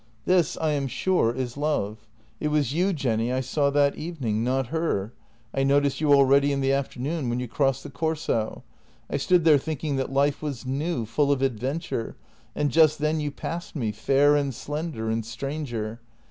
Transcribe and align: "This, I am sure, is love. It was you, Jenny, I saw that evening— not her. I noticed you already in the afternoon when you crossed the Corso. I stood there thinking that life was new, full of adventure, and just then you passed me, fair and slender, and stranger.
"This, 0.25 0.57
I 0.57 0.71
am 0.71 0.87
sure, 0.87 1.31
is 1.31 1.55
love. 1.55 2.07
It 2.39 2.47
was 2.47 2.73
you, 2.73 2.91
Jenny, 2.91 3.31
I 3.31 3.41
saw 3.41 3.69
that 3.69 3.95
evening— 3.95 4.43
not 4.43 4.65
her. 4.69 5.13
I 5.53 5.61
noticed 5.61 6.01
you 6.01 6.11
already 6.11 6.51
in 6.51 6.59
the 6.59 6.71
afternoon 6.73 7.29
when 7.29 7.39
you 7.39 7.47
crossed 7.47 7.83
the 7.83 7.91
Corso. 7.91 8.63
I 9.11 9.17
stood 9.17 9.45
there 9.45 9.59
thinking 9.59 9.97
that 9.97 10.11
life 10.11 10.41
was 10.41 10.65
new, 10.65 11.05
full 11.05 11.31
of 11.31 11.43
adventure, 11.43 12.15
and 12.55 12.71
just 12.71 12.97
then 12.97 13.19
you 13.19 13.29
passed 13.29 13.75
me, 13.75 13.91
fair 13.91 14.35
and 14.35 14.55
slender, 14.55 15.11
and 15.11 15.23
stranger. 15.23 15.99